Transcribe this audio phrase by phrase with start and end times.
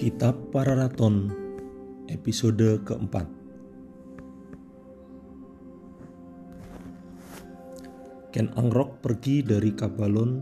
[0.00, 1.28] Kitab Pararaton
[2.08, 3.28] episode keempat
[8.32, 10.40] Ken Angrok pergi dari Kabalon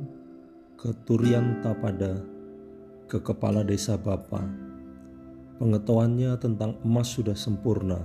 [0.79, 2.23] ke Turian Tapada
[3.11, 4.47] ke kepala desa Bapa.
[5.59, 7.99] Pengetahuannya tentang emas sudah sempurna.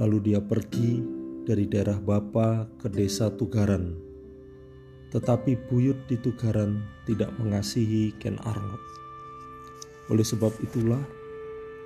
[0.00, 1.04] Lalu dia pergi
[1.44, 4.00] dari daerah Bapa ke desa Tugaran.
[5.12, 9.07] Tetapi buyut di Tugaran tidak mengasihi Ken Angrok
[10.08, 11.00] oleh sebab itulah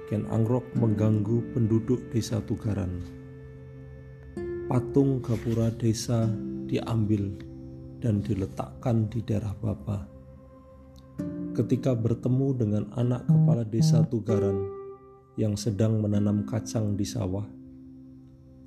[0.07, 3.03] Ken Angrok mengganggu penduduk desa Tugaran.
[4.71, 6.31] Patung gapura desa
[6.71, 7.35] diambil
[7.99, 10.07] dan diletakkan di daerah Bapa.
[11.53, 14.71] Ketika bertemu dengan anak kepala desa Tugaran
[15.37, 17.45] yang sedang menanam kacang di sawah,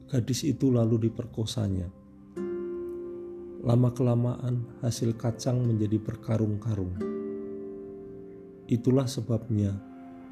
[0.09, 1.89] gadis itu lalu diperkosanya.
[3.65, 7.14] Lama-kelamaan hasil kacang menjadi berkarung-karung
[8.65, 9.69] Itulah sebabnya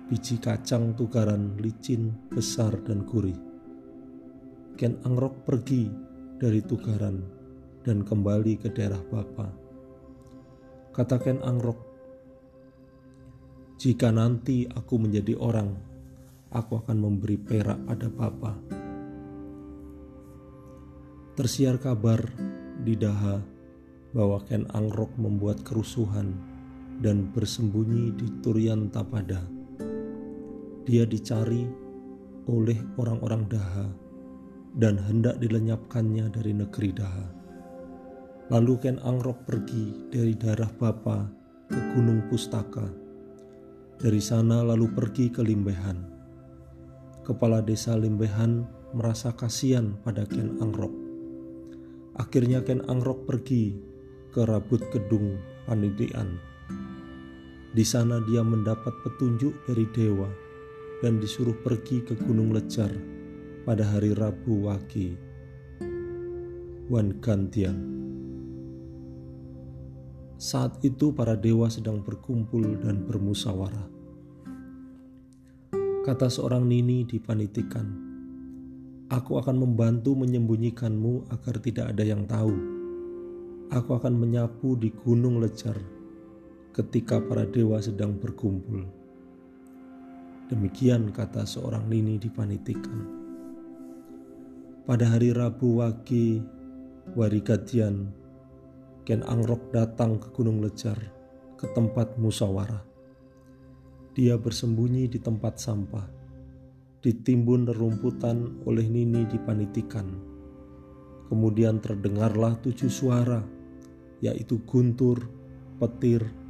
[0.10, 3.38] biji kacang tukaran licin, besar, dan gurih.
[4.74, 5.86] Ken Angrok pergi
[6.42, 7.22] dari Tugaran
[7.86, 9.54] dan kembali ke daerah Bapa.
[10.90, 11.78] Kata Ken Angrok,
[13.78, 15.78] jika nanti aku menjadi orang,
[16.50, 18.54] aku akan memberi perak pada Bapa.
[21.38, 22.22] Tersiar kabar
[22.82, 23.38] di Daha
[24.14, 26.53] bahwa Ken Angrok membuat kerusuhan
[27.00, 29.42] dan bersembunyi di Turian Tapada.
[30.84, 31.64] Dia dicari
[32.52, 33.88] oleh orang-orang Daha
[34.76, 37.28] dan hendak dilenyapkannya dari negeri Daha.
[38.52, 41.26] Lalu Ken Angrok pergi dari daerah Bapa
[41.72, 42.86] ke Gunung Pustaka.
[43.98, 46.12] Dari sana lalu pergi ke Limbehan.
[47.24, 50.92] Kepala desa Limbehan merasa kasihan pada Ken Angrok.
[52.20, 53.80] Akhirnya Ken Angrok pergi
[54.36, 56.53] ke Rabut Kedung Panidian
[57.74, 60.30] di sana dia mendapat petunjuk dari dewa
[61.02, 62.94] dan disuruh pergi ke Gunung Lejar
[63.66, 65.18] pada hari Rabu Wage.
[66.86, 67.74] Wan Gantian.
[70.38, 73.90] Saat itu para dewa sedang berkumpul dan bermusyawarah.
[76.06, 77.90] Kata seorang nini dipanitikan,
[79.10, 82.54] Aku akan membantu menyembunyikanmu agar tidak ada yang tahu.
[83.74, 86.03] Aku akan menyapu di gunung lejar
[86.74, 88.82] ketika para dewa sedang berkumpul.
[90.50, 93.22] Demikian kata seorang nini dipanitikan.
[94.84, 96.42] Pada hari Rabu Wage
[97.14, 98.10] Warikadian,
[99.06, 100.98] Ken Angrok datang ke Gunung Lejar
[101.62, 102.82] ke tempat musyawarah.
[104.18, 106.10] Dia bersembunyi di tempat sampah,
[107.06, 110.10] ditimbun rerumputan oleh Nini dipanitikan.
[111.30, 113.46] Kemudian terdengarlah tujuh suara,
[114.26, 115.22] yaitu guntur,
[115.82, 116.43] petir,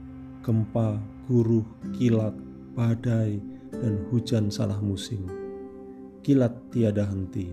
[0.43, 0.99] gempa,
[1.31, 1.63] guruh,
[1.95, 2.35] kilat,
[2.75, 3.39] badai,
[3.71, 5.23] dan hujan salah musim.
[6.19, 7.49] Kilat tiada henti.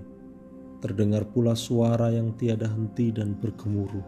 [0.83, 4.05] Terdengar pula suara yang tiada henti dan bergemuruh.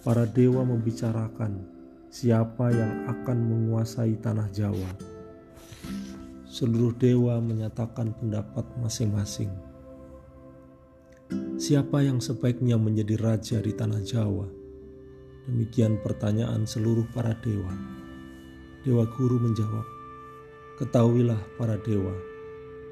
[0.00, 1.60] Para dewa membicarakan
[2.08, 4.90] siapa yang akan menguasai tanah Jawa.
[6.50, 9.52] Seluruh dewa menyatakan pendapat masing-masing.
[11.60, 14.59] Siapa yang sebaiknya menjadi raja di tanah Jawa?
[15.48, 17.72] Demikian pertanyaan seluruh para dewa.
[18.84, 19.86] Dewa guru menjawab,
[20.76, 22.12] Ketahuilah para dewa,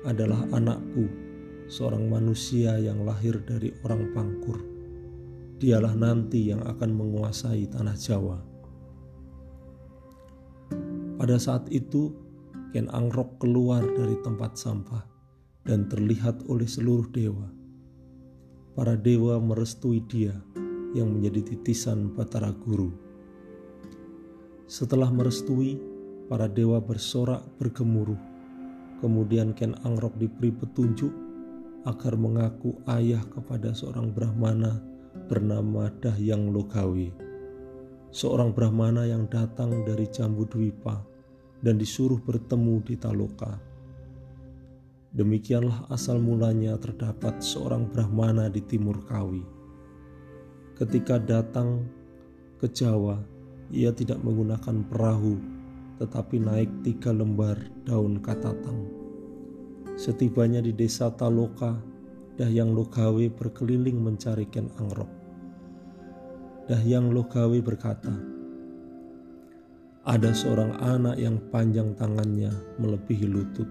[0.08, 1.08] adalah anakku,
[1.68, 4.60] seorang manusia yang lahir dari orang pangkur.
[5.60, 8.38] Dialah nanti yang akan menguasai tanah Jawa.
[11.20, 12.16] Pada saat itu,
[12.72, 15.04] Ken Angrok keluar dari tempat sampah
[15.68, 17.48] dan terlihat oleh seluruh dewa.
[18.72, 20.36] Para dewa merestui dia
[20.96, 22.92] yang menjadi titisan Batara Guru.
[24.68, 25.80] Setelah merestui,
[26.28, 28.20] para dewa bersorak bergemuruh.
[29.00, 31.10] Kemudian Ken Angrok diberi petunjuk
[31.88, 34.76] agar mengaku ayah kepada seorang Brahmana
[35.28, 37.08] bernama Dahyang Logawi.
[38.12, 41.00] Seorang Brahmana yang datang dari Jambu Dwipa
[41.64, 43.56] dan disuruh bertemu di Taloka.
[45.08, 49.57] Demikianlah asal mulanya terdapat seorang Brahmana di Timur Kawi.
[50.78, 51.90] Ketika datang
[52.62, 53.18] ke Jawa,
[53.66, 55.34] ia tidak menggunakan perahu,
[55.98, 58.86] tetapi naik tiga lembar daun katatang.
[59.98, 61.82] Setibanya di desa Taloka,
[62.38, 65.10] Dahyang Logawe berkeliling mencari Ken Angrok.
[66.70, 68.14] Dahyang Logawe berkata,
[70.06, 73.66] ada seorang anak yang panjang tangannya melebihi lutut.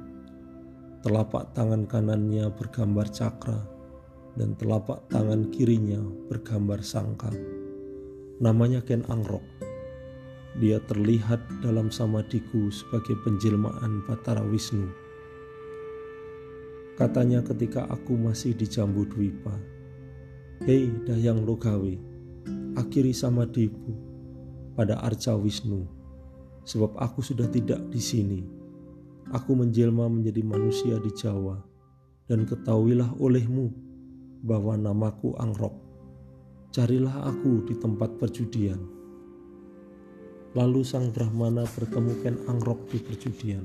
[1.07, 3.76] Telapak tangan kanannya bergambar cakra
[4.37, 5.99] dan telapak tangan kirinya
[6.29, 7.33] bergambar sangka.
[8.37, 9.43] Namanya Ken Angrok.
[10.57, 14.89] dia terlihat dalam samadiku sebagai penjelmaan Batara Wisnu.
[16.97, 19.53] Katanya ketika aku masih di Jambu Dwipa,
[20.65, 21.93] Hei Dayang Logawe,
[22.73, 23.93] akhiri samadiku
[24.73, 25.85] pada Arca Wisnu,
[26.65, 28.41] sebab aku sudah tidak di sini.
[29.29, 31.61] Aku menjelma menjadi manusia di Jawa,
[32.25, 33.86] dan ketahuilah olehmu
[34.47, 35.75] bahwa namaku Angrok.
[36.71, 38.97] Carilah aku di tempat perjudian
[40.57, 43.61] Lalu sang Brahmana bertemu Ken Angrok di perjudian.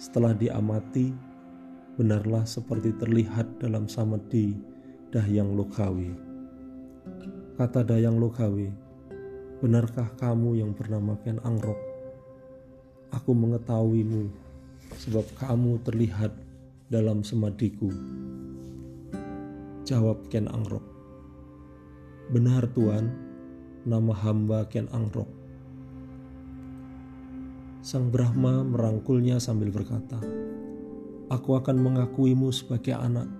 [0.00, 1.12] Setelah diamati,
[2.00, 4.56] benarlah seperti terlihat dalam samedi
[5.12, 6.16] Dahyang Lokawi.
[7.60, 8.72] Kata Dayang Lokawi,
[9.60, 11.76] benarkah kamu yang bernama Ken Angrok?
[13.12, 14.32] Aku mengetahuimu
[14.96, 16.32] sebab kamu terlihat
[16.88, 17.92] dalam semadiku.
[19.86, 20.82] Jawab Ken Angrok,
[22.34, 23.06] benar Tuan,
[23.86, 25.30] nama hamba Ken Angrok
[27.86, 30.18] Sang Brahma merangkulnya sambil berkata,
[31.30, 33.30] Aku akan mengakuimu sebagai anak.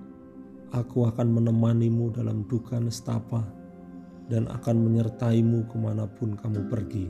[0.70, 3.42] Aku akan menemanimu dalam duka nestapa
[4.30, 7.06] dan akan menyertaimu ke mana pun kamu pergi.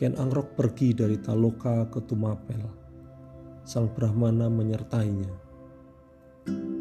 [0.00, 2.64] Ken Angrok pergi dari Taloka ke Tumapel.
[3.68, 5.49] Sang Brahmana menyertainya.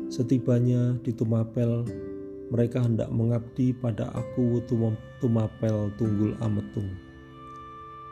[0.10, 1.86] Setibanya di Tumapel,
[2.50, 4.58] mereka hendak mengabdi pada aku
[5.22, 6.90] tumapel tunggul ametung.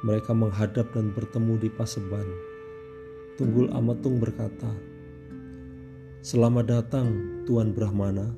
[0.05, 2.29] Mereka menghadap dan bertemu di Paseban.
[3.41, 4.69] Tunggul ametung berkata,
[6.21, 7.17] Selamat datang
[7.49, 8.29] Tuan Brahmana,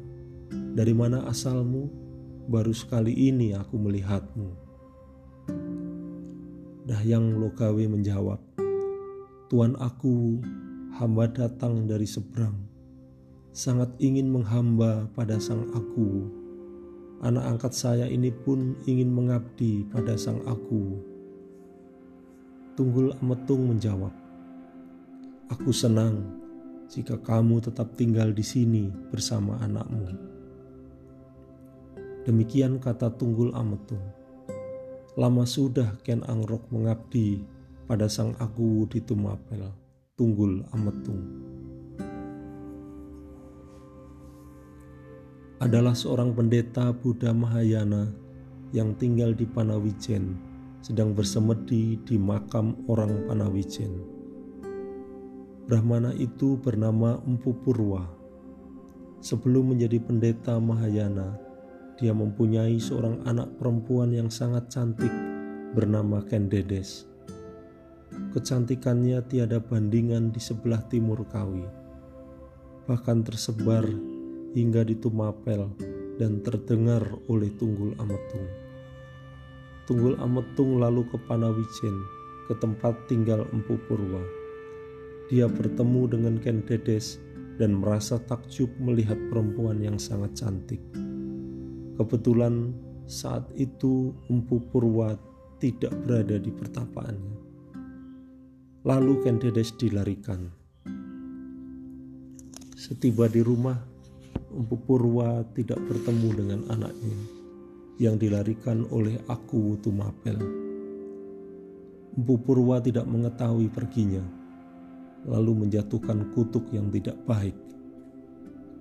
[0.72, 1.92] dari mana asalmu?
[2.48, 4.50] Baru sekali ini aku melihatmu.
[6.88, 8.40] Dahyang Lokawe menjawab,
[9.52, 10.40] Tuan aku,
[10.96, 12.69] hamba datang dari seberang
[13.52, 16.30] sangat ingin menghamba pada Sang Aku.
[17.20, 21.02] Anak angkat saya ini pun ingin mengabdi pada Sang Aku.
[22.80, 24.16] Tunggul Ametung menjawab,
[25.52, 26.40] Aku senang
[26.88, 30.08] jika kamu tetap tinggal di sini bersama anakmu.
[32.24, 34.04] Demikian kata Tunggul Ametung.
[35.18, 37.44] Lama sudah Ken Angrok mengabdi
[37.90, 39.68] pada Sang Aku di Tumapel,
[40.16, 41.49] Tunggul Ametung.
[45.60, 48.08] Adalah seorang pendeta Buddha Mahayana
[48.72, 50.40] yang tinggal di Panawijen,
[50.80, 53.92] sedang bersemedi di makam orang Panawijen.
[55.68, 58.08] Brahmana itu bernama Empu Purwa.
[59.20, 61.36] Sebelum menjadi pendeta Mahayana,
[62.00, 65.12] dia mempunyai seorang anak perempuan yang sangat cantik
[65.76, 67.04] bernama Kendedes.
[68.32, 71.68] Kecantikannya tiada bandingan di sebelah timur Kawi.
[72.88, 73.86] Bahkan tersebar
[74.54, 75.70] hingga di Tumapel
[76.18, 78.48] dan terdengar oleh Tunggul Ametung.
[79.88, 81.96] Tunggul Ametung lalu ke Panawijen,
[82.50, 84.22] ke tempat tinggal Empu Purwa.
[85.30, 87.22] Dia bertemu dengan Ken Dedes
[87.62, 90.82] dan merasa takjub melihat perempuan yang sangat cantik.
[91.98, 92.74] Kebetulan
[93.10, 95.18] saat itu Empu Purwa
[95.60, 97.38] tidak berada di pertapaannya.
[98.88, 100.50] Lalu Ken Dedes dilarikan.
[102.80, 103.89] Setiba di rumah,
[104.50, 107.18] Empu Purwa tidak bertemu dengan anaknya
[108.02, 110.42] yang dilarikan oleh aku Tumapel.
[112.18, 114.26] Empu Purwa tidak mengetahui perginya,
[115.30, 117.54] lalu menjatuhkan kutuk yang tidak baik.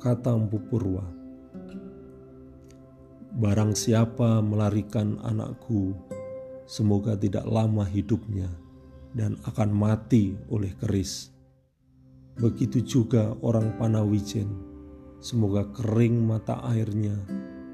[0.01, 1.05] Kata Empu Purwa,
[3.37, 5.93] Barang siapa melarikan anakku,
[6.65, 8.49] semoga tidak lama hidupnya
[9.13, 11.29] dan akan mati oleh keris.
[12.41, 14.68] Begitu juga orang Panawijen
[15.19, 17.19] Semoga kering mata airnya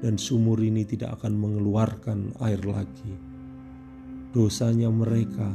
[0.01, 3.13] dan sumur ini tidak akan mengeluarkan air lagi.
[4.33, 5.53] Dosanya mereka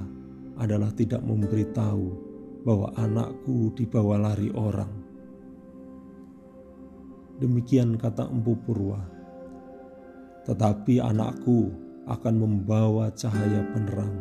[0.55, 2.31] adalah tidak memberitahu
[2.63, 4.93] bahwa anakku dibawa lari orang.
[7.43, 9.03] Demikian kata Empu Purwa.
[10.47, 11.75] Tetapi anakku
[12.07, 14.15] akan membawa cahaya penerang.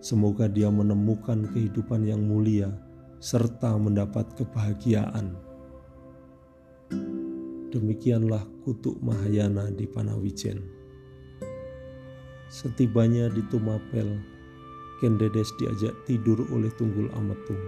[0.00, 2.72] Semoga dia menemukan kehidupan yang mulia
[3.18, 5.47] serta mendapat kebahagiaan
[7.68, 10.56] Demikianlah kutuk Mahayana di Panawijen.
[12.48, 14.08] Setibanya di Tumapel,
[15.04, 17.60] Kendedes diajak tidur oleh Tunggul Ametung.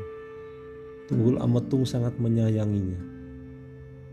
[1.05, 2.97] Tunggul Ametung sangat menyayanginya.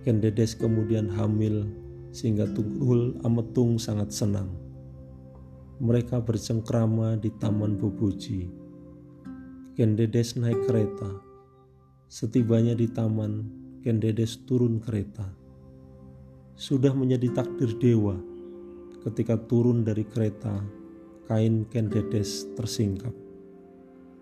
[0.04, 1.72] Kendedes kemudian hamil
[2.12, 4.52] sehingga Tunggul Ametung sangat senang.
[5.80, 8.44] Mereka bercengkrama di Taman Boboji.
[9.72, 11.16] Kendedes naik kereta.
[12.12, 13.48] Setibanya di taman,
[13.88, 15.47] Kendedes turun kereta
[16.58, 18.18] sudah menjadi takdir dewa
[19.06, 20.58] ketika turun dari kereta,
[21.30, 23.14] kain Ken Dedes tersingkap.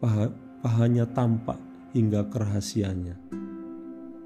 [0.03, 1.55] Paha, pahanya tampak
[1.95, 3.15] hingga kerahasianya.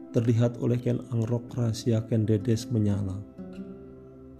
[0.09, 3.21] Terlihat oleh Ken Angrok rahasia Ken Dedes menyala.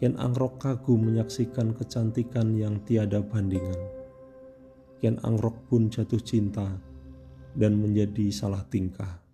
[0.02, 3.78] Ken Angrok kagum menyaksikan kecantikan yang tiada bandingan.
[4.98, 6.74] Ken Angrok pun jatuh cinta
[7.54, 9.29] dan menjadi salah tingkah.